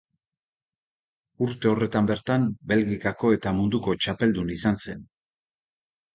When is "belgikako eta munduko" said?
2.73-3.95